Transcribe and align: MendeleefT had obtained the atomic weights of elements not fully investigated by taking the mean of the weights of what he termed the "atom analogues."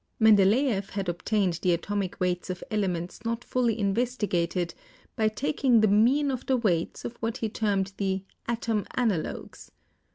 MendeleefT 0.19 0.89
had 0.89 1.07
obtained 1.07 1.59
the 1.61 1.73
atomic 1.73 2.19
weights 2.19 2.49
of 2.49 2.63
elements 2.71 3.19
not 3.23 3.43
fully 3.43 3.77
investigated 3.77 4.73
by 5.15 5.27
taking 5.27 5.79
the 5.81 5.87
mean 5.87 6.31
of 6.31 6.47
the 6.47 6.57
weights 6.57 7.05
of 7.05 7.17
what 7.17 7.37
he 7.37 7.49
termed 7.49 7.93
the 7.97 8.23
"atom 8.47 8.87
analogues." 8.97 9.69